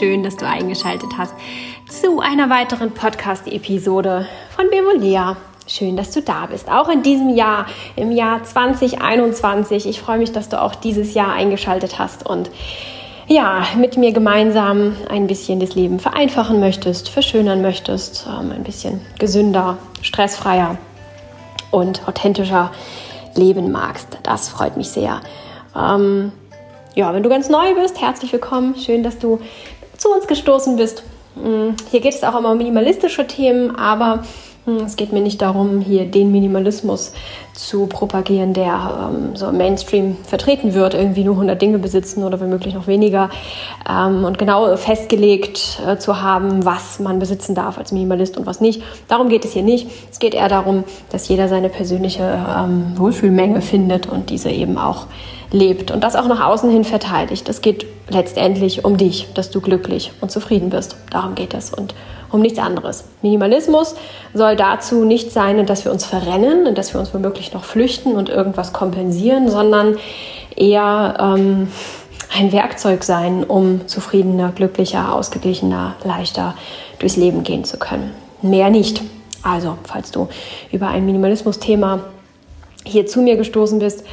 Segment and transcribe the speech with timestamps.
[0.00, 1.34] Schön, dass du eingeschaltet hast
[1.86, 5.36] zu einer weiteren Podcast-Episode von Bevolea.
[5.66, 6.70] Schön, dass du da bist.
[6.70, 7.66] Auch in diesem Jahr,
[7.96, 9.86] im Jahr 2021.
[9.86, 12.50] Ich freue mich, dass du auch dieses Jahr eingeschaltet hast und
[13.30, 19.00] ja, mit mir gemeinsam ein bisschen das Leben vereinfachen möchtest, verschönern möchtest, ähm, ein bisschen
[19.20, 20.76] gesünder, stressfreier
[21.70, 22.72] und authentischer
[23.36, 24.18] leben magst.
[24.24, 25.20] Das freut mich sehr.
[25.76, 26.32] Ähm,
[26.96, 28.74] ja, wenn du ganz neu bist, herzlich willkommen.
[28.74, 29.38] Schön, dass du
[29.96, 31.04] zu uns gestoßen bist.
[31.36, 34.24] Mm, hier geht es auch immer um minimalistische Themen, aber
[34.84, 37.12] es geht mir nicht darum, hier den Minimalismus
[37.54, 42.40] zu propagieren, der ähm, so im Mainstream vertreten wird, irgendwie nur 100 Dinge besitzen oder
[42.40, 43.30] womöglich noch weniger
[43.88, 48.60] ähm, und genau festgelegt äh, zu haben, was man besitzen darf als Minimalist und was
[48.60, 48.82] nicht.
[49.08, 49.88] Darum geht es hier nicht.
[50.10, 55.06] Es geht eher darum, dass jeder seine persönliche ähm, Wohlfühlmenge findet und diese eben auch
[55.52, 57.48] lebt und das auch nach außen hin verteidigt.
[57.48, 60.96] Es geht letztendlich um dich, dass du glücklich und zufrieden bist.
[61.10, 61.94] Darum geht es und
[62.30, 63.04] um nichts anderes.
[63.22, 63.96] Minimalismus
[64.34, 68.14] soll dazu nicht sein, dass wir uns verrennen und dass wir uns womöglich noch flüchten
[68.14, 69.96] und irgendwas kompensieren, sondern
[70.54, 71.68] eher ähm,
[72.36, 76.54] ein Werkzeug sein, um zufriedener, glücklicher, ausgeglichener, leichter
[77.00, 78.12] durchs Leben gehen zu können.
[78.42, 79.02] Mehr nicht.
[79.42, 80.28] Also, falls du
[80.70, 82.00] über ein Minimalismus-Thema
[82.84, 84.04] hier zu mir gestoßen bist,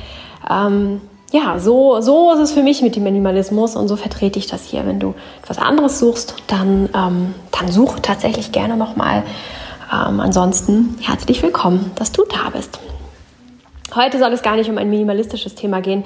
[0.50, 4.47] ähm, ja, so, so ist es für mich mit dem Minimalismus und so vertrete ich
[4.47, 4.86] das hier.
[4.86, 9.23] Wenn du etwas anderes suchst, dann, ähm, dann such tatsächlich gerne nochmal.
[9.92, 12.80] Ähm, ansonsten herzlich willkommen, dass du da bist.
[13.95, 16.03] Heute soll es gar nicht um ein minimalistisches Thema gehen.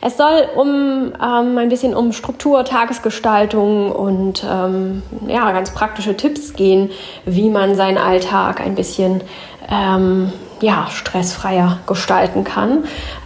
[0.00, 6.52] Es soll um ähm, ein bisschen um Struktur, Tagesgestaltung und ähm, ja, ganz praktische Tipps
[6.54, 6.90] gehen,
[7.24, 9.22] wie man seinen Alltag ein bisschen
[9.70, 10.32] ähm,
[10.62, 12.84] ja, stressfreier gestalten kann.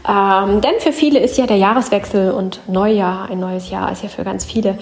[0.09, 4.09] Ähm, denn für viele ist ja der Jahreswechsel und Neujahr, ein neues Jahr ist ja
[4.09, 4.79] für ganz viele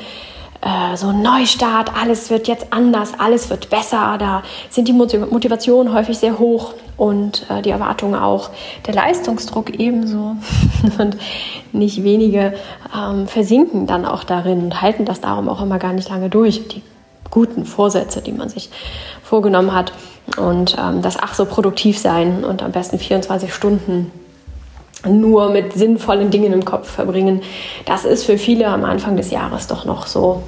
[0.61, 4.17] äh, so ein Neustart, alles wird jetzt anders, alles wird besser.
[4.19, 8.51] Da sind die Motivationen häufig sehr hoch und äh, die Erwartungen auch,
[8.87, 10.37] der Leistungsdruck ebenso.
[10.99, 11.17] und
[11.73, 12.55] nicht wenige
[12.97, 16.69] ähm, versinken dann auch darin und halten das darum auch immer gar nicht lange durch.
[16.69, 16.83] Die
[17.31, 18.71] guten Vorsätze, die man sich
[19.23, 19.93] vorgenommen hat
[20.37, 24.11] und ähm, das ach so produktiv sein und am besten 24 Stunden
[25.07, 27.43] nur mit sinnvollen Dingen im Kopf verbringen,
[27.85, 30.43] das ist für viele am Anfang des Jahres doch noch so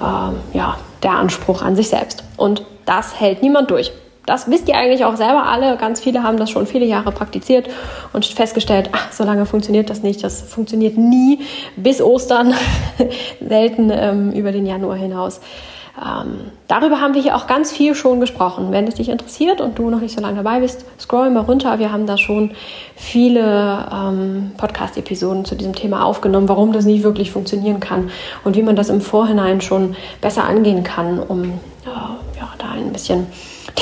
[0.00, 2.24] äh, ja, der Anspruch an sich selbst.
[2.36, 3.92] Und das hält niemand durch.
[4.26, 5.78] Das wisst ihr eigentlich auch selber alle.
[5.78, 7.70] Ganz viele haben das schon viele Jahre praktiziert
[8.12, 10.22] und festgestellt, ach, so lange funktioniert das nicht.
[10.22, 11.40] Das funktioniert nie
[11.76, 12.52] bis Ostern,
[13.40, 15.40] selten ähm, über den Januar hinaus.
[16.00, 18.70] Ähm, darüber haben wir hier auch ganz viel schon gesprochen.
[18.70, 21.78] Wenn es dich interessiert und du noch nicht so lange dabei bist, scroll mal runter.
[21.78, 22.52] Wir haben da schon
[22.94, 28.10] viele ähm, Podcast-Episoden zu diesem Thema aufgenommen, warum das nicht wirklich funktionieren kann
[28.44, 31.48] und wie man das im Vorhinein schon besser angehen kann, um äh,
[32.38, 33.26] ja, da ein bisschen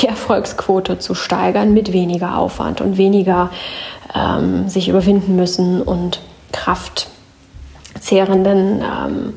[0.01, 3.51] die Erfolgsquote zu steigern mit weniger Aufwand und weniger
[4.15, 9.33] ähm, sich überwinden müssen und kraftzehrenden ähm,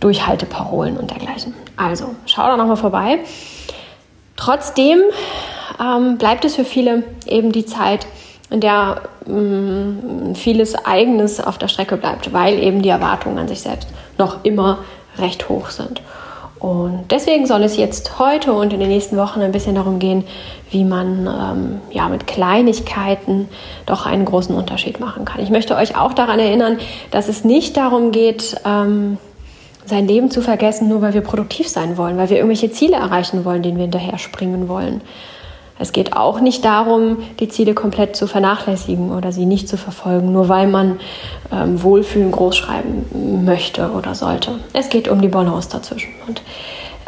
[0.00, 1.54] Durchhalteparolen und dergleichen.
[1.76, 3.20] Also, schau da nochmal vorbei.
[4.36, 5.00] Trotzdem
[5.80, 8.06] ähm, bleibt es für viele eben die Zeit,
[8.50, 13.60] in der ähm, vieles Eigenes auf der Strecke bleibt, weil eben die Erwartungen an sich
[13.60, 13.88] selbst
[14.18, 14.78] noch immer
[15.18, 16.02] recht hoch sind.
[16.58, 20.24] Und deswegen soll es jetzt heute und in den nächsten Wochen ein bisschen darum gehen,
[20.70, 23.48] wie man ähm, ja, mit Kleinigkeiten
[23.86, 25.40] doch einen großen Unterschied machen kann.
[25.40, 26.78] Ich möchte euch auch daran erinnern,
[27.10, 29.16] dass es nicht darum geht, ähm,
[29.90, 33.44] sein Leben zu vergessen, nur weil wir produktiv sein wollen, weil wir irgendwelche Ziele erreichen
[33.44, 35.02] wollen, denen wir hinterher springen wollen.
[35.78, 40.30] Es geht auch nicht darum, die Ziele komplett zu vernachlässigen oder sie nicht zu verfolgen,
[40.30, 41.00] nur weil man
[41.50, 44.60] ähm, Wohlfühlen großschreiben möchte oder sollte.
[44.74, 46.10] Es geht um die Balance dazwischen.
[46.28, 46.42] Und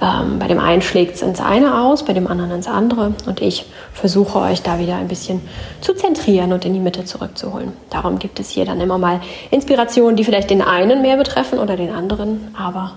[0.03, 3.15] ähm, bei dem einen schlägt es ins eine aus, bei dem anderen ins andere.
[3.27, 5.41] Und ich versuche euch da wieder ein bisschen
[5.81, 7.72] zu zentrieren und in die Mitte zurückzuholen.
[7.89, 9.21] Darum gibt es hier dann immer mal
[9.53, 12.53] Inspirationen, die vielleicht den einen mehr betreffen oder den anderen.
[12.59, 12.95] Aber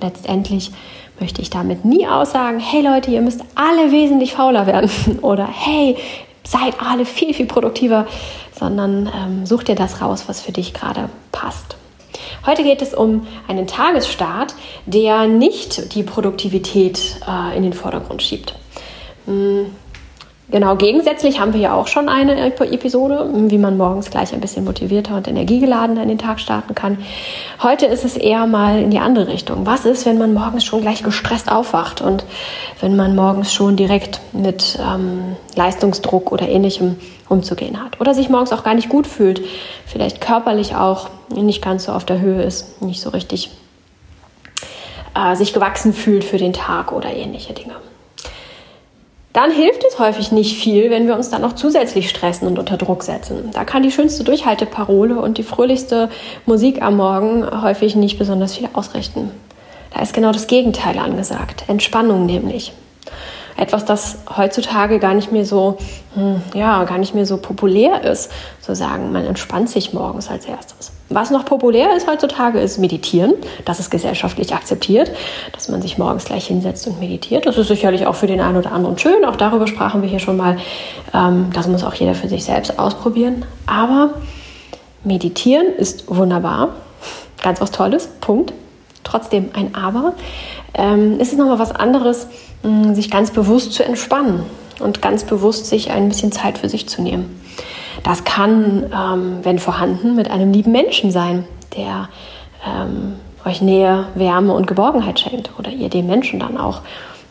[0.00, 0.72] letztendlich
[1.20, 4.90] möchte ich damit nie aussagen, hey Leute, ihr müsst alle wesentlich fauler werden
[5.22, 5.96] oder hey,
[6.42, 8.06] seid alle viel, viel produktiver,
[8.58, 11.76] sondern ähm, such dir das raus, was für dich gerade passt.
[12.46, 14.54] Heute geht es um einen Tagesstart,
[14.86, 18.54] der nicht die Produktivität äh, in den Vordergrund schiebt.
[20.50, 24.64] Genau, gegensätzlich haben wir ja auch schon eine Episode, wie man morgens gleich ein bisschen
[24.64, 26.98] motivierter und energiegeladener in den Tag starten kann.
[27.62, 29.64] Heute ist es eher mal in die andere Richtung.
[29.64, 32.24] Was ist, wenn man morgens schon gleich gestresst aufwacht und
[32.80, 36.96] wenn man morgens schon direkt mit ähm, Leistungsdruck oder ähnlichem
[37.28, 39.40] umzugehen hat oder sich morgens auch gar nicht gut fühlt,
[39.86, 43.50] vielleicht körperlich auch nicht ganz so auf der Höhe ist, nicht so richtig
[45.14, 47.74] äh, sich gewachsen fühlt für den Tag oder ähnliche Dinge
[49.32, 52.76] dann hilft es häufig nicht viel, wenn wir uns dann noch zusätzlich stressen und unter
[52.76, 53.50] Druck setzen.
[53.52, 56.10] Da kann die schönste Durchhalteparole und die fröhlichste
[56.46, 59.30] Musik am Morgen häufig nicht besonders viel ausrichten.
[59.94, 61.64] Da ist genau das Gegenteil angesagt.
[61.68, 62.72] Entspannung nämlich.
[63.56, 65.76] Etwas, das heutzutage gar nicht mehr so,
[66.14, 70.46] hm, ja, gar nicht mehr so populär ist, zu sagen, man entspannt sich morgens als
[70.46, 70.92] erstes.
[71.12, 73.34] Was noch populär ist heutzutage, ist Meditieren.
[73.64, 75.10] Das ist gesellschaftlich akzeptiert,
[75.52, 77.46] dass man sich morgens gleich hinsetzt und meditiert.
[77.46, 79.24] Das ist sicherlich auch für den einen oder anderen schön.
[79.24, 80.56] Auch darüber sprachen wir hier schon mal.
[81.12, 83.44] Ähm, das muss auch jeder für sich selbst ausprobieren.
[83.66, 84.14] Aber
[85.02, 86.76] Meditieren ist wunderbar.
[87.42, 88.08] Ganz was Tolles.
[88.20, 88.52] Punkt.
[89.02, 90.14] Trotzdem ein Aber.
[90.74, 92.28] Ähm, ist es nochmal was anderes,
[92.92, 94.44] sich ganz bewusst zu entspannen
[94.78, 97.40] und ganz bewusst sich ein bisschen Zeit für sich zu nehmen.
[98.02, 101.44] Das kann, ähm, wenn vorhanden, mit einem lieben Menschen sein,
[101.76, 102.08] der
[102.66, 106.80] ähm, euch Nähe, Wärme und Geborgenheit schenkt oder ihr dem Menschen dann auch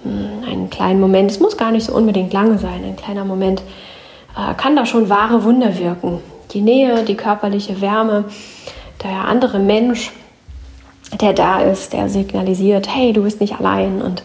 [0.03, 3.25] mh, hm, einen kleinen Moment, es muss gar nicht so unbedingt lange sein, ein kleiner
[3.25, 3.61] Moment
[4.35, 6.21] äh, kann da schon wahre Wunder wirken.
[6.51, 8.25] Die Nähe, die körperliche Wärme,
[9.03, 10.11] der andere Mensch,
[11.21, 14.23] der da ist, der signalisiert, hey, du bist nicht allein und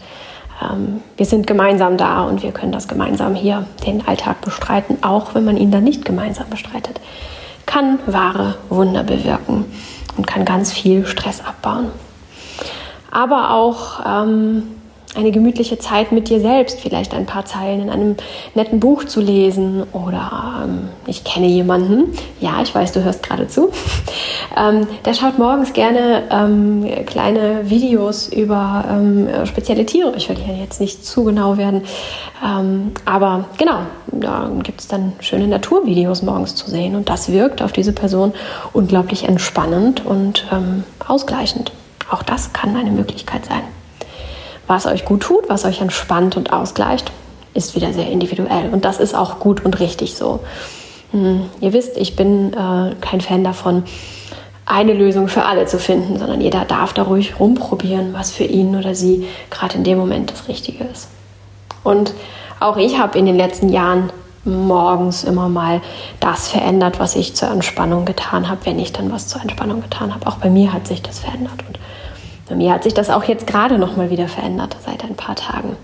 [0.63, 5.35] ähm, wir sind gemeinsam da und wir können das gemeinsam hier den Alltag bestreiten, auch
[5.35, 7.01] wenn man ihn dann nicht gemeinsam bestreitet.
[7.67, 9.65] Kann wahre Wunder bewirken
[10.17, 11.87] und kann ganz viel Stress abbauen.
[13.11, 14.65] Aber auch ähm,
[15.15, 18.17] eine gemütliche Zeit mit dir selbst, vielleicht ein paar Zeilen in einem
[18.55, 23.49] netten Buch zu lesen oder ähm, ich kenne jemanden, ja, ich weiß, du hörst gerade
[23.49, 23.71] zu,
[24.57, 30.15] ähm, der schaut morgens gerne ähm, kleine Videos über ähm, spezielle Tiere.
[30.17, 31.83] Ich will hier jetzt nicht zu genau werden,
[32.45, 37.63] ähm, aber genau, da gibt es dann schöne Naturvideos morgens zu sehen und das wirkt
[37.63, 38.33] auf diese Person
[38.73, 41.73] unglaublich entspannend und ähm, ausgleichend.
[42.11, 43.63] Auch das kann eine Möglichkeit sein.
[44.67, 47.11] Was euch gut tut, was euch entspannt und ausgleicht,
[47.55, 48.71] ist wieder sehr individuell.
[48.73, 50.41] Und das ist auch gut und richtig so.
[51.13, 53.85] Hm, ihr wisst, ich bin äh, kein Fan davon,
[54.67, 58.75] eine Lösung für alle zu finden, sondern jeder darf da ruhig rumprobieren, was für ihn
[58.77, 61.09] oder sie gerade in dem Moment das Richtige ist.
[61.83, 62.15] Und
[62.61, 64.11] auch ich habe in den letzten Jahren
[64.45, 65.81] morgens immer mal
[66.21, 70.15] das verändert, was ich zur Entspannung getan habe, wenn ich dann was zur Entspannung getan
[70.15, 70.27] habe.
[70.27, 71.65] Auch bei mir hat sich das verändert.
[71.67, 71.79] Und
[72.49, 74.77] bei mir hat sich das auch jetzt gerade noch mal wieder verändert.
[74.85, 75.77] Seit ein paar Tagen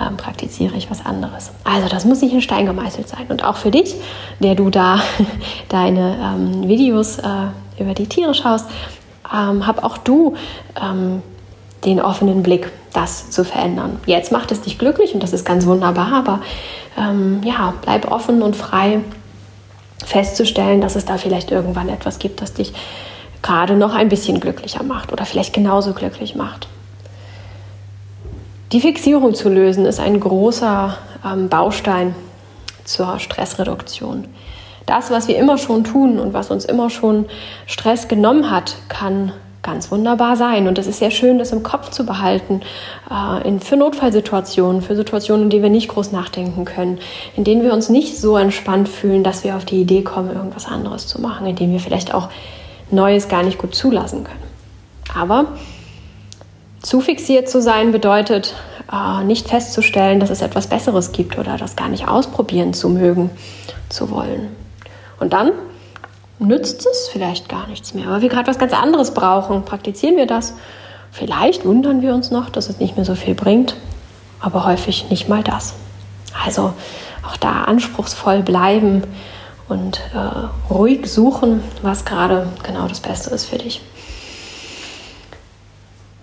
[0.00, 1.52] ähm, praktiziere ich was anderes.
[1.64, 3.26] Also das muss nicht in Stein gemeißelt sein.
[3.28, 3.94] Und auch für dich,
[4.40, 5.00] der du da
[5.68, 7.22] deine ähm, Videos äh,
[7.78, 8.66] über die Tiere schaust,
[9.32, 10.34] ähm, hab auch du
[10.80, 11.22] ähm,
[11.84, 13.98] den offenen Blick, das zu verändern.
[14.06, 16.40] Jetzt macht es dich glücklich und das ist ganz wunderbar, aber
[16.98, 19.00] ähm, ja, bleib offen und frei
[20.04, 22.72] festzustellen, dass es da vielleicht irgendwann etwas gibt, das dich
[23.42, 26.68] gerade noch ein bisschen glücklicher macht oder vielleicht genauso glücklich macht.
[28.72, 30.96] Die Fixierung zu lösen ist ein großer
[31.26, 32.14] ähm, Baustein
[32.84, 34.26] zur Stressreduktion.
[34.86, 37.26] Das, was wir immer schon tun und was uns immer schon
[37.66, 40.66] Stress genommen hat, kann ganz wunderbar sein.
[40.66, 42.62] Und es ist sehr schön, das im Kopf zu behalten,
[43.10, 46.98] äh, in, für Notfallsituationen, für Situationen, in denen wir nicht groß nachdenken können,
[47.36, 50.66] in denen wir uns nicht so entspannt fühlen, dass wir auf die Idee kommen, irgendwas
[50.66, 52.28] anderes zu machen, in denen wir vielleicht auch
[52.92, 54.42] Neues gar nicht gut zulassen können.
[55.14, 55.46] Aber
[56.80, 58.54] zu fixiert zu sein bedeutet
[58.92, 63.30] äh, nicht festzustellen, dass es etwas Besseres gibt oder das gar nicht ausprobieren zu mögen,
[63.88, 64.48] zu wollen.
[65.20, 65.52] Und dann
[66.38, 69.64] nützt es vielleicht gar nichts mehr, weil wir gerade was ganz anderes brauchen.
[69.64, 70.54] Praktizieren wir das?
[71.12, 73.76] Vielleicht wundern wir uns noch, dass es nicht mehr so viel bringt,
[74.40, 75.74] aber häufig nicht mal das.
[76.44, 76.72] Also
[77.26, 79.04] auch da anspruchsvoll bleiben,
[79.72, 83.80] und äh, ruhig suchen, was gerade genau das Beste ist für dich.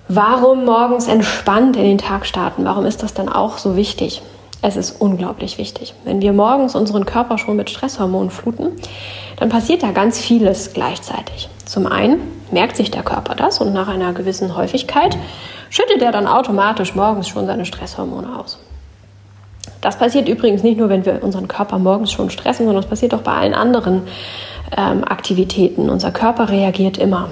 [0.08, 2.64] Warum morgens entspannt in den Tag starten?
[2.66, 4.22] Warum ist das dann auch so wichtig?
[4.62, 5.94] Es ist unglaublich wichtig.
[6.04, 8.72] Wenn wir morgens unseren Körper schon mit Stresshormonen fluten,
[9.38, 11.50] dann passiert da ganz vieles gleichzeitig.
[11.66, 12.20] Zum einen
[12.52, 15.18] merkt sich der Körper das und nach einer gewissen Häufigkeit
[15.70, 18.60] schüttet er dann automatisch morgens schon seine Stresshormone aus.
[19.82, 23.14] Das passiert übrigens nicht nur, wenn wir unseren Körper morgens schon stressen, sondern es passiert
[23.14, 24.04] auch bei allen anderen
[24.76, 25.90] ähm, Aktivitäten.
[25.90, 27.30] Unser Körper reagiert immer.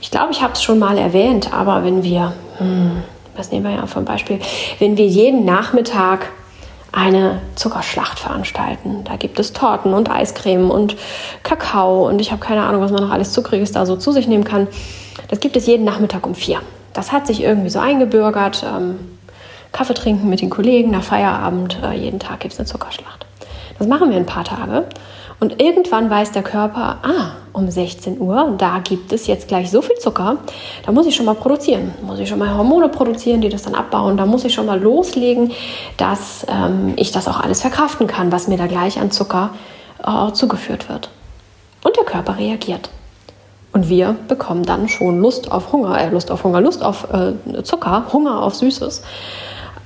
[0.00, 3.02] Ich glaube, ich habe es schon mal erwähnt, aber wenn wir, hm,
[3.36, 4.38] was nehmen wir ja vom Beispiel,
[4.78, 6.30] wenn wir jeden Nachmittag
[6.92, 9.04] eine Zuckerschlacht veranstalten.
[9.04, 10.96] Da gibt es Torten und Eiscreme und
[11.42, 14.26] Kakao und ich habe keine Ahnung, was man noch alles Zuckriges da so zu sich
[14.26, 14.68] nehmen kann.
[15.28, 16.60] Das gibt es jeden Nachmittag um vier.
[16.94, 18.64] Das hat sich irgendwie so eingebürgert.
[18.64, 18.98] Ähm,
[19.72, 21.78] Kaffee trinken mit den Kollegen nach Feierabend.
[21.82, 23.26] Äh, jeden Tag gibt es eine Zuckerschlacht.
[23.78, 24.86] Das machen wir ein paar Tage.
[25.40, 29.82] Und irgendwann weiß der Körper, ah, um 16 Uhr, da gibt es jetzt gleich so
[29.82, 30.38] viel Zucker,
[30.84, 31.94] da muss ich schon mal produzieren.
[32.02, 34.16] Muss ich schon mal Hormone produzieren, die das dann abbauen.
[34.16, 35.52] Da muss ich schon mal loslegen,
[35.96, 39.50] dass ähm, ich das auch alles verkraften kann, was mir da gleich an Zucker
[40.04, 41.08] äh, zugeführt wird.
[41.84, 42.90] Und der Körper reagiert.
[43.72, 47.62] Und wir bekommen dann schon Lust auf Hunger, äh, Lust auf Hunger, Lust auf äh,
[47.62, 49.02] Zucker, Hunger auf Süßes,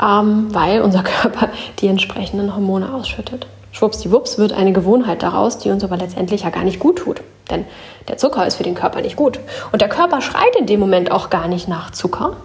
[0.02, 3.46] ähm, weil unser Körper die entsprechenden Hormone ausschüttet.
[3.72, 7.22] Schwuppsdiwupps wird eine Gewohnheit daraus, die uns aber letztendlich ja gar nicht gut tut.
[7.50, 7.64] Denn
[8.08, 9.40] der Zucker ist für den Körper nicht gut.
[9.72, 12.36] Und der Körper schreit in dem Moment auch gar nicht nach Zucker,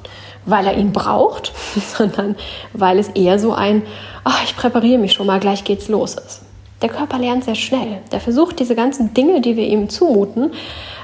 [0.45, 1.51] weil er ihn braucht,
[1.97, 2.35] sondern
[2.73, 3.83] weil es eher so ein,
[4.23, 6.41] ach, ich präpariere mich schon mal, gleich geht's los ist.
[6.81, 7.99] Der Körper lernt sehr schnell.
[8.11, 10.51] Der versucht diese ganzen Dinge, die wir ihm zumuten,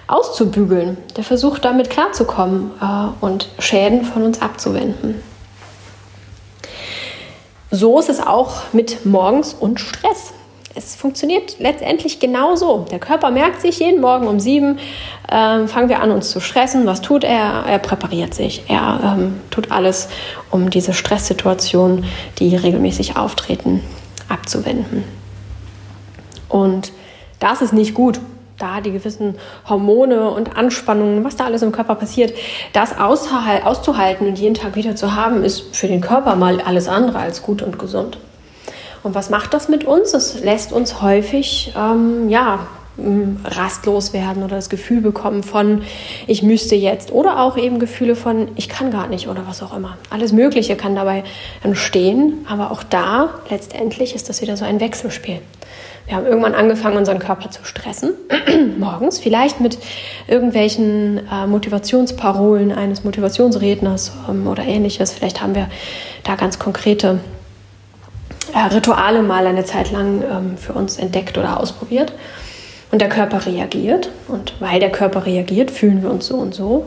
[0.07, 0.97] auszubügeln.
[1.17, 5.32] Der versucht damit klarzukommen äh, und Schäden von uns abzuwenden.
[7.75, 10.31] So ist es auch mit morgens und Stress.
[10.75, 12.85] Es funktioniert letztendlich genauso.
[12.91, 14.77] Der Körper merkt sich jeden Morgen um sieben,
[15.27, 16.85] äh, fangen wir an, uns zu stressen.
[16.85, 17.65] Was tut er?
[17.67, 18.61] Er präpariert sich.
[18.67, 20.07] Er ähm, tut alles,
[20.51, 22.05] um diese Stresssituationen,
[22.37, 23.81] die regelmäßig auftreten,
[24.29, 25.03] abzuwenden.
[26.49, 26.91] Und
[27.39, 28.19] das ist nicht gut
[28.63, 29.35] da die gewissen
[29.67, 32.33] Hormone und Anspannungen, was da alles im Körper passiert,
[32.71, 37.19] das auszuhalten und jeden Tag wieder zu haben, ist für den Körper mal alles andere
[37.19, 38.17] als gut und gesund.
[39.03, 40.13] Und was macht das mit uns?
[40.13, 42.59] Es lässt uns häufig ähm, ja,
[43.43, 45.81] rastlos werden oder das Gefühl bekommen von,
[46.27, 49.75] ich müsste jetzt oder auch eben Gefühle von, ich kann gar nicht oder was auch
[49.75, 49.97] immer.
[50.09, 51.23] Alles Mögliche kann dabei
[51.63, 55.39] entstehen, aber auch da letztendlich ist das wieder so ein Wechselspiel.
[56.05, 58.13] Wir haben irgendwann angefangen, unseren Körper zu stressen,
[58.77, 59.77] morgens, vielleicht mit
[60.27, 65.13] irgendwelchen äh, Motivationsparolen eines Motivationsredners ähm, oder ähnliches.
[65.13, 65.69] Vielleicht haben wir
[66.23, 67.19] da ganz konkrete
[68.53, 72.13] äh, Rituale mal eine Zeit lang ähm, für uns entdeckt oder ausprobiert.
[72.91, 74.09] Und der Körper reagiert.
[74.27, 76.85] Und weil der Körper reagiert, fühlen wir uns so und so.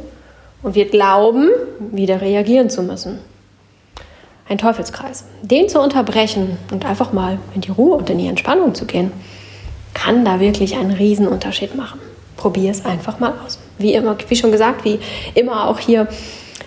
[0.63, 1.49] Und wir glauben,
[1.91, 3.19] wieder reagieren zu müssen
[4.49, 5.25] ein Teufelskreis.
[5.43, 9.13] Den zu unterbrechen und einfach mal in die Ruhe und in die Entspannung zu gehen,
[9.95, 12.01] kann da wirklich einen Riesenunterschied machen.
[12.37, 13.59] Probier es einfach mal aus.
[13.79, 14.99] Wie immer, wie schon gesagt, wie
[15.35, 16.07] immer auch hier,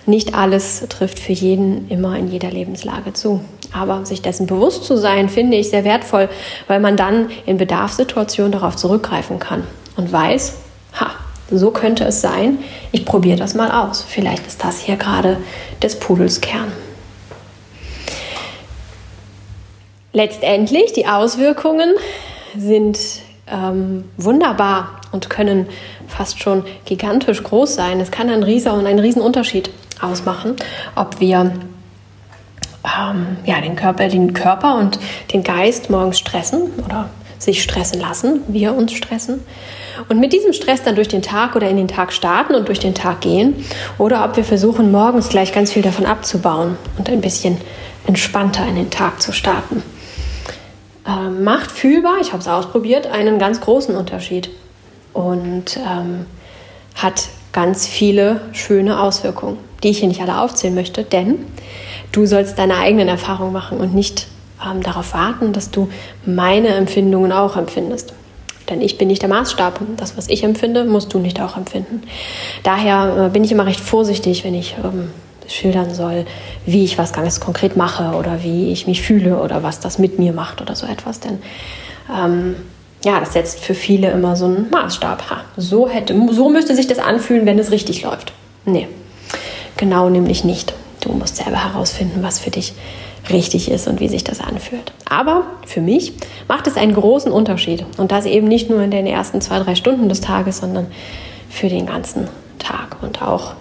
[0.06, 3.40] nicht alles trifft für jeden immer in jeder Lebenslage zu.
[3.72, 6.28] Aber sich dessen bewusst zu sein, finde ich sehr wertvoll,
[6.66, 9.64] weil man dann in Bedarfssituationen darauf zurückgreifen kann
[9.96, 10.56] und weiß,
[10.98, 11.10] ha,
[11.52, 12.58] so könnte es sein,
[12.90, 14.04] ich probiere das mal aus.
[14.06, 15.38] Vielleicht ist das hier gerade
[15.82, 16.72] des Pudels Kern.
[20.12, 21.94] Letztendlich, die Auswirkungen
[22.56, 22.98] sind
[23.46, 25.66] ähm, wunderbar und können
[26.08, 28.00] fast schon gigantisch groß sein.
[28.00, 30.56] Es kann ein riesen und einen riesen Unterschied ausmachen,
[30.96, 31.52] ob wir
[32.84, 34.98] ähm, ja, den, Körper, den Körper und
[35.32, 39.44] den Geist morgens stressen oder sich stressen lassen, wir uns stressen.
[40.08, 42.80] Und mit diesem Stress dann durch den Tag oder in den Tag starten und durch
[42.80, 43.64] den Tag gehen.
[43.96, 47.58] Oder ob wir versuchen, morgens gleich ganz viel davon abzubauen und ein bisschen
[48.06, 49.82] entspannter in den Tag zu starten
[51.10, 54.50] äh, macht fühlbar, ich habe es ausprobiert, einen ganz großen Unterschied
[55.12, 56.26] und ähm,
[56.94, 61.46] hat ganz viele schöne Auswirkungen, die ich hier nicht alle aufzählen möchte, denn
[62.12, 64.28] du sollst deine eigenen Erfahrungen machen und nicht
[64.64, 65.88] ähm, darauf warten, dass du
[66.24, 68.14] meine Empfindungen auch empfindest.
[68.68, 69.80] Denn ich bin nicht der Maßstab.
[69.96, 72.02] Das, was ich empfinde, musst du nicht auch empfinden.
[72.62, 75.10] Daher äh, bin ich immer recht vorsichtig, wenn ich ähm,
[75.50, 76.26] schildern soll,
[76.66, 80.18] wie ich was ganz konkret mache oder wie ich mich fühle oder was das mit
[80.18, 81.20] mir macht oder so etwas.
[81.20, 81.38] Denn
[82.14, 82.56] ähm,
[83.04, 85.30] ja, das setzt für viele immer so einen Maßstab.
[85.30, 88.32] Ha, so, hätte, so müsste sich das anfühlen, wenn es richtig läuft.
[88.64, 88.88] Nee,
[89.76, 90.74] genau nämlich nicht.
[91.00, 92.74] Du musst selber herausfinden, was für dich
[93.30, 94.92] richtig ist und wie sich das anfühlt.
[95.08, 96.12] Aber für mich
[96.48, 97.84] macht es einen großen Unterschied.
[97.96, 100.86] Und das eben nicht nur in den ersten zwei, drei Stunden des Tages, sondern
[101.48, 102.28] für den ganzen
[102.58, 103.54] Tag und auch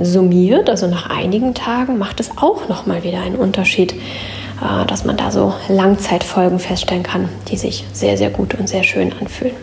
[0.00, 5.16] summiert, also nach einigen Tagen, macht es auch nochmal wieder einen Unterschied, äh, dass man
[5.16, 9.54] da so Langzeitfolgen feststellen kann, die sich sehr, sehr gut und sehr schön anfühlen.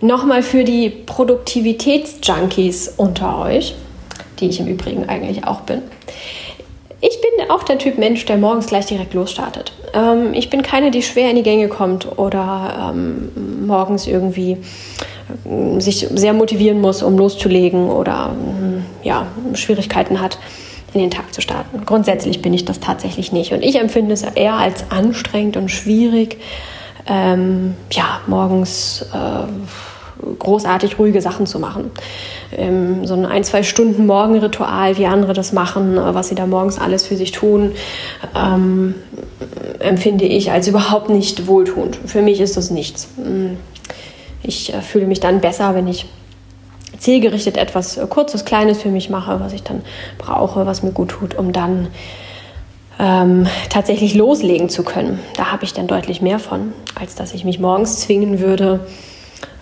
[0.00, 3.74] Nochmal für die Produktivitätsjunkies unter euch,
[4.38, 5.82] die ich im Übrigen eigentlich auch bin.
[7.48, 9.72] Auch der Typ Mensch, der morgens gleich direkt losstartet.
[9.92, 14.58] Ähm, ich bin keine, die schwer in die Gänge kommt oder ähm, morgens irgendwie
[15.78, 18.34] sich sehr motivieren muss, um loszulegen oder
[19.02, 20.38] ja, Schwierigkeiten hat,
[20.92, 21.84] in den Tag zu starten.
[21.86, 23.52] Grundsätzlich bin ich das tatsächlich nicht.
[23.52, 26.38] Und ich empfinde es eher als anstrengend und schwierig,
[27.06, 29.46] ähm, ja, morgens äh,
[30.38, 31.90] großartig ruhige Sachen zu machen.
[32.56, 36.46] Ähm, so ein ein, zwei Stunden Morgenritual, wie andere das machen, äh, was sie da
[36.46, 37.72] morgens alles für sich tun,
[38.34, 38.94] ähm,
[39.78, 41.98] empfinde ich als überhaupt nicht wohltuend.
[42.06, 43.08] Für mich ist das nichts.
[43.16, 43.56] Mm.
[44.42, 46.06] Ich äh, fühle mich dann besser, wenn ich
[46.98, 49.82] zielgerichtet etwas äh, Kurzes, Kleines für mich mache, was ich dann
[50.18, 51.88] brauche, was mir gut tut, um dann
[52.98, 55.18] ähm, tatsächlich loslegen zu können.
[55.36, 58.80] Da habe ich dann deutlich mehr von, als dass ich mich morgens zwingen würde,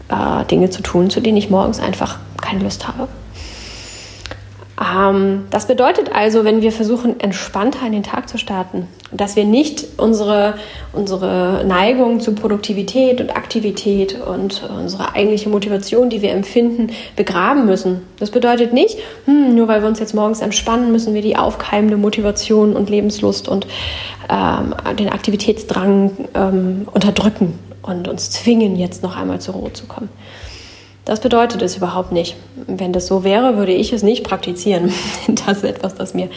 [0.09, 3.09] äh, Dinge zu tun, zu denen ich morgens einfach keine Lust habe.
[4.83, 9.45] Ähm, das bedeutet also, wenn wir versuchen, entspannter in den Tag zu starten, dass wir
[9.45, 10.55] nicht unsere,
[10.93, 18.03] unsere Neigung zu Produktivität und Aktivität und unsere eigentliche Motivation, die wir empfinden, begraben müssen.
[18.19, 21.97] Das bedeutet nicht, hm, nur weil wir uns jetzt morgens entspannen, müssen wir die aufkeimende
[21.97, 23.67] Motivation und Lebenslust und
[24.31, 30.09] ähm, den Aktivitätsdrang ähm, unterdrücken und uns zwingen, jetzt noch einmal zur Ruhe zu kommen.
[31.05, 32.37] Das bedeutet es überhaupt nicht.
[32.67, 34.93] Wenn das so wäre, würde ich es nicht praktizieren.
[35.47, 36.29] Das ist etwas, das mir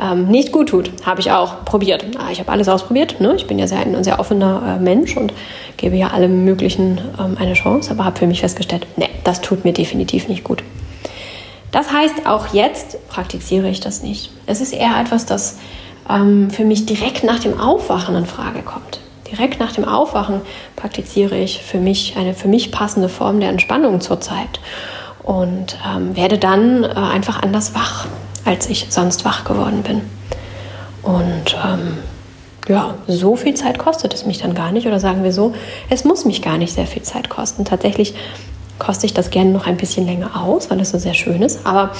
[0.00, 0.90] ähm, nicht gut tut.
[1.04, 2.04] Habe ich auch probiert.
[2.18, 3.20] Ah, ich habe alles ausprobiert.
[3.20, 3.34] Ne?
[3.36, 5.32] Ich bin ja sehr, ein sehr offener äh, Mensch und
[5.76, 9.64] gebe ja allem Möglichen ähm, eine Chance, aber habe für mich festgestellt, nee, das tut
[9.64, 10.62] mir definitiv nicht gut.
[11.72, 14.30] Das heißt, auch jetzt praktiziere ich das nicht.
[14.46, 15.58] Es ist eher etwas, das
[16.08, 19.00] ähm, für mich direkt nach dem Aufwachen in Frage kommt.
[19.30, 20.40] Direkt nach dem Aufwachen
[20.76, 24.60] praktiziere ich für mich eine für mich passende Form der Entspannung zurzeit
[25.22, 28.06] und ähm, werde dann äh, einfach anders wach,
[28.44, 30.02] als ich sonst wach geworden bin.
[31.02, 31.98] Und ähm,
[32.68, 34.86] ja, so viel Zeit kostet es mich dann gar nicht.
[34.86, 35.54] Oder sagen wir so,
[35.88, 37.64] es muss mich gar nicht sehr viel Zeit kosten.
[37.64, 38.14] Tatsächlich
[38.78, 41.66] koste ich das gerne noch ein bisschen länger aus, weil es so sehr schön ist.
[41.66, 41.92] Aber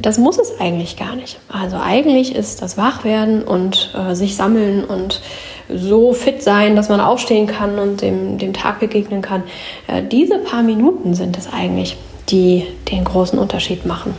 [0.00, 1.38] das muss es eigentlich gar nicht.
[1.48, 5.20] Also eigentlich ist das Wachwerden und äh, sich sammeln und
[5.68, 9.42] so fit sein, dass man aufstehen kann und dem, dem Tag begegnen kann.
[9.86, 11.96] Äh, diese paar Minuten sind es eigentlich,
[12.28, 14.14] die den großen Unterschied machen.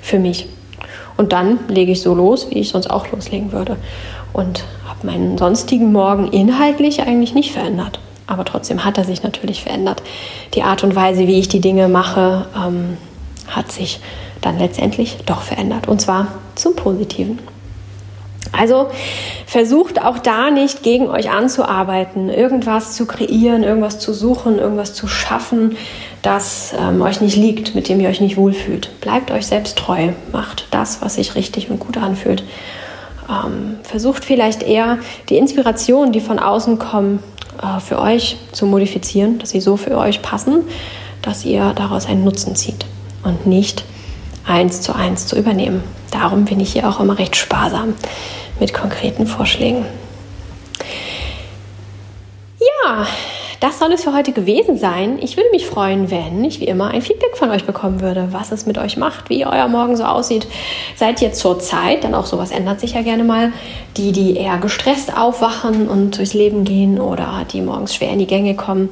[0.00, 0.48] Für mich.
[1.16, 3.76] Und dann lege ich so los, wie ich sonst auch loslegen würde.
[4.32, 8.00] Und habe meinen sonstigen Morgen inhaltlich eigentlich nicht verändert.
[8.26, 10.02] Aber trotzdem hat er sich natürlich verändert.
[10.54, 12.96] Die Art und Weise, wie ich die Dinge mache, ähm,
[13.46, 14.00] hat sich
[14.40, 15.88] dann letztendlich doch verändert.
[15.88, 17.38] Und zwar zum Positiven.
[18.52, 18.90] Also
[19.46, 25.08] versucht auch da nicht gegen euch anzuarbeiten, irgendwas zu kreieren, irgendwas zu suchen, irgendwas zu
[25.08, 25.76] schaffen,
[26.20, 28.90] das ähm, euch nicht liegt, mit dem ihr euch nicht wohlfühlt.
[29.00, 32.44] Bleibt euch selbst treu, macht das, was sich richtig und gut anfühlt.
[33.28, 34.98] Ähm, versucht vielleicht eher
[35.30, 37.20] die Inspiration, die von außen kommen,
[37.62, 40.64] äh, für euch zu modifizieren, dass sie so für euch passen,
[41.22, 42.84] dass ihr daraus einen Nutzen zieht
[43.24, 43.84] und nicht
[44.46, 45.82] eins zu eins zu übernehmen.
[46.10, 47.94] Darum bin ich hier auch immer recht sparsam
[48.62, 49.84] mit konkreten Vorschlägen.
[52.60, 53.08] Ja,
[53.58, 55.18] das soll es für heute gewesen sein.
[55.20, 58.52] Ich würde mich freuen, wenn ich wie immer ein Feedback von euch bekommen würde, was
[58.52, 60.46] es mit euch macht, wie euer Morgen so aussieht.
[60.94, 63.52] Seid ihr zur Zeit, denn auch sowas ändert sich ja gerne mal,
[63.96, 68.28] die, die eher gestresst aufwachen und durchs Leben gehen oder die morgens schwer in die
[68.28, 68.90] Gänge kommen.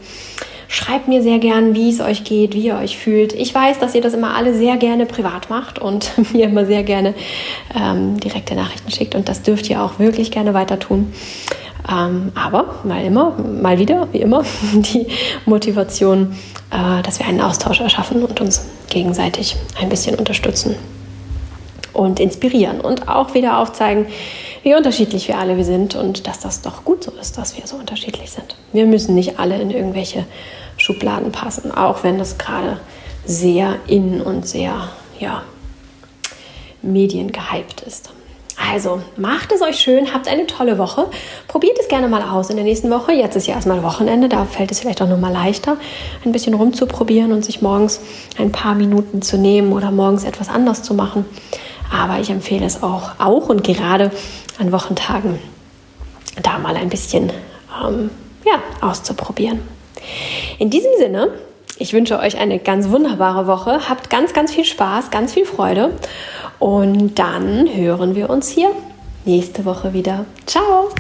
[0.73, 3.33] Schreibt mir sehr gern, wie es euch geht, wie ihr euch fühlt.
[3.33, 6.85] Ich weiß, dass ihr das immer alle sehr gerne privat macht und mir immer sehr
[6.85, 7.13] gerne
[7.75, 11.13] ähm, direkte Nachrichten schickt und das dürft ihr auch wirklich gerne weiter tun.
[11.91, 15.09] Ähm, aber mal immer, mal wieder, wie immer, die
[15.45, 16.37] Motivation,
[16.71, 20.77] äh, dass wir einen Austausch erschaffen und uns gegenseitig ein bisschen unterstützen
[21.93, 24.07] und inspirieren und auch wieder aufzeigen,
[24.63, 27.75] wie unterschiedlich wir alle sind und dass das doch gut so ist, dass wir so
[27.75, 28.55] unterschiedlich sind.
[28.73, 30.27] Wir müssen nicht alle in irgendwelche
[30.81, 32.81] Schubladen passen, auch wenn das gerade
[33.25, 34.89] sehr in und sehr
[35.19, 35.43] ja,
[36.83, 38.11] mediengehypt ist.
[38.73, 41.07] Also macht es euch schön, habt eine tolle Woche.
[41.49, 43.13] Probiert es gerne mal aus in der nächsten Woche.
[43.13, 45.77] Jetzt ist ja erstmal Wochenende, da fällt es vielleicht auch nochmal leichter,
[46.25, 48.01] ein bisschen rumzuprobieren und sich morgens
[48.39, 51.25] ein paar Minuten zu nehmen oder morgens etwas anders zu machen.
[51.93, 54.11] Aber ich empfehle es auch, auch und gerade
[54.59, 55.39] an Wochentagen
[56.43, 57.33] da mal ein bisschen
[57.83, 58.11] ähm,
[58.47, 59.61] ja, auszuprobieren.
[60.59, 61.31] In diesem Sinne,
[61.79, 63.89] ich wünsche euch eine ganz wunderbare Woche.
[63.89, 65.93] Habt ganz, ganz viel Spaß, ganz viel Freude.
[66.59, 68.71] Und dann hören wir uns hier
[69.25, 70.27] nächste Woche wieder.
[70.47, 70.91] Ciao!